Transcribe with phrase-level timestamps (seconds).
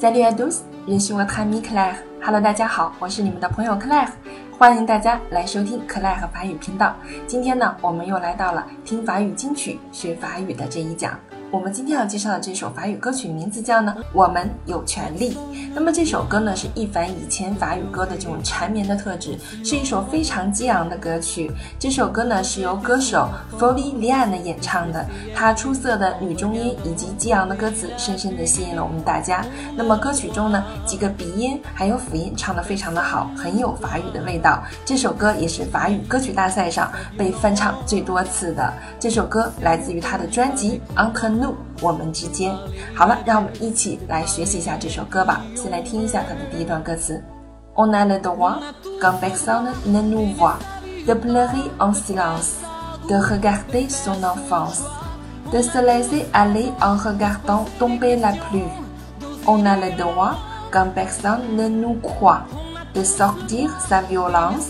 [0.00, 1.96] Salut à tous, je suis votre ami Claire.
[2.22, 4.06] Hello，大家好，我是你们的朋友 Claire，
[4.56, 6.94] 欢迎大家来收听 Claire 和法语频道。
[7.26, 11.18] 今天呢，我们又来到了听法语金曲学法语的这一讲。
[11.50, 15.34] 我们今天要介绍的这首法语歌曲名字叫呢，我们有权利。
[15.74, 21.50] 那么这首歌呢，是一反以前法语歌的这种缠绵的特质，是一首非常激昂的歌曲。
[21.78, 29.42] 这首歌呢，是由歌手 Folly Lian 演唱的，她出色的女中音以及激昂的歌词，深深的吸引了我们大家。
[29.74, 34.62] 那么歌曲中呢，几个鼻音还有辅音唱得非常的好，很有法语的味道。
[34.84, 38.70] 这首歌也是法语歌曲大赛上被翻唱最多次的。
[39.00, 41.37] 这首歌来自于她的专辑 Uncle。
[41.81, 42.55] 我们之间，
[42.95, 45.41] 好了，让我们一起来学习一下这首歌吧。
[45.55, 47.21] 先来听一下它的第一段歌词：
[47.75, 48.59] On a le droit,
[49.01, 50.57] quand personne ne nous voit,
[51.05, 52.57] de pleurer en silence,
[53.07, 54.83] de regarder son enfance,
[55.51, 58.69] de se laisser aller en regardant tomber la pluie.
[59.45, 60.35] On a le droit,
[60.71, 62.43] quand personne ne nous croit,
[62.95, 64.69] de sortir sa violence,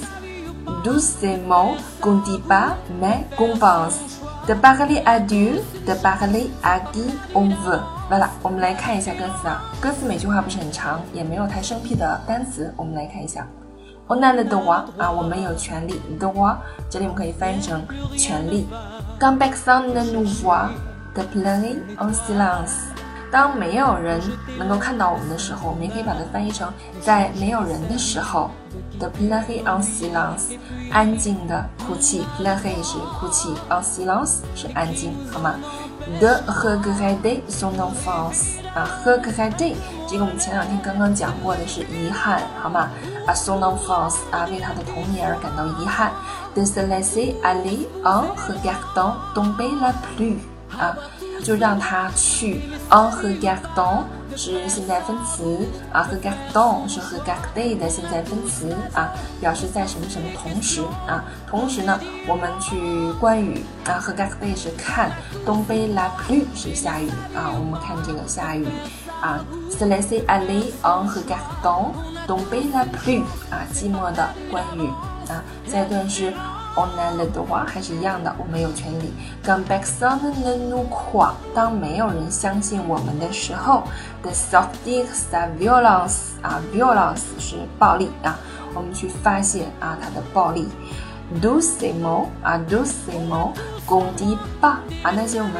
[0.83, 3.99] d'où ces mots qu'on dit pas mais qu'on pense.
[4.48, 7.04] De parler à Dieu, de parler à qui
[7.34, 7.82] on veut。
[8.08, 9.62] 完了，我们来看一下歌词啊。
[9.78, 12.72] 歌词每句话不是很长，也没有太生僻的单词。
[12.74, 13.46] 我们来看一下
[14.06, 16.00] ，On a le droit 啊，我们有权利。
[16.18, 16.56] droit
[16.88, 17.82] 这里我们可以翻译成
[18.16, 18.66] 权利。
[19.20, 20.70] Quand personne ne nous voit,
[21.14, 22.88] de parler en silence。
[23.30, 24.20] 当没有人
[24.58, 28.50] 能够看到我们的时候，我们也可以把它翻译成在没有人的时候
[28.98, 30.56] ，the play on silence，
[30.90, 35.54] 安静的哭泣，play 是哭泣，on silence 是安静，好吗
[36.18, 39.74] ？the regretter son enfance，啊，regretter
[40.08, 42.88] 这个我们前两天刚刚讲过的是遗憾，好吗？
[43.26, 46.10] 啊，son enfance 啊，为他的童年而感到遗憾
[46.54, 50.38] ，de se laisser aller en regardant tomber la pluie，
[50.78, 50.96] 啊。
[51.42, 52.60] 就让他去。
[52.90, 54.04] En regardant
[54.36, 61.24] 是现在分词啊，regardant 是 regarder 的现在分词啊，表示在什么什么同时啊。
[61.48, 65.10] 同时呢，我们去关语啊，regarder 是看
[65.44, 67.50] 东北 la plu 是下雨啊。
[67.52, 68.66] 我们看这个下雨
[69.20, 71.92] 啊，se laisser aller en regardant
[72.26, 74.86] tomber la pluie 啊，寂寞的关语
[75.28, 75.42] 啊。
[75.66, 76.32] 下一段是。
[76.78, 79.12] On a le droit 还是一样的，我们有权利。
[79.44, 83.82] Quand personne ne nous croit，当没有人相信我们的时候
[84.22, 88.38] ，de sortir sa violence 啊，violence 是暴力啊，
[88.76, 90.68] 我们去发泄啊它的暴力。
[91.42, 95.54] Doucement 啊，doucement，qu'on dit pas 啊，那些我们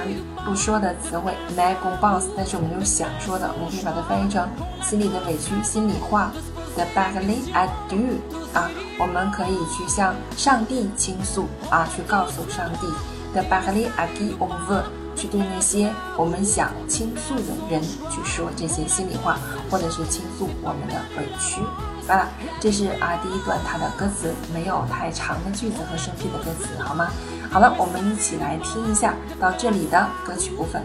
[0.47, 4.49] 不说的词汇，mais qu'on pense，但是我们又想说的，我们可以把它翻译成
[4.81, 6.31] 心里的委屈、心里话。
[6.79, 8.21] The parler à Dieu
[8.55, 12.87] 啊，我们可以去向上帝倾诉啊，去告诉上帝。
[13.33, 14.85] The parler à qui on veut
[15.17, 21.61] 去对那些我们想倾诉的人去说这些心里话，或者是倾诉我们的委屈。
[22.07, 22.29] 好了，
[22.61, 27.09] 这是啊第一段它的歌词，没有太长的句子和生僻的歌词，好吗？
[27.51, 30.81] 好了，我们一起来听一下到这里的歌曲部分。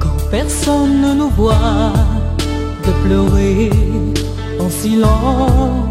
[0.00, 1.92] Quand personne ne nous voit,
[2.86, 3.70] de pleurer
[4.58, 5.90] en silence,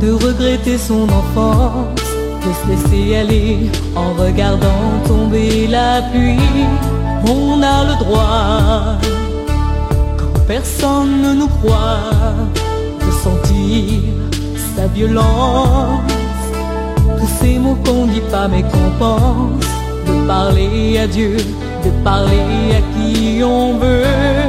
[0.00, 2.00] de regretter son enfance,
[2.44, 6.66] de se laisser aller en regardant tomber la pluie.
[7.26, 8.98] On a le droit,
[10.18, 12.12] quand personne ne nous croit,
[13.00, 14.00] de sentir
[14.76, 16.00] sa violence.
[17.18, 19.77] Tous ces mots qu'on dit pas mais qu'on pense
[20.08, 21.36] de parler à Dieu,
[21.84, 24.47] de parler à qui on veut.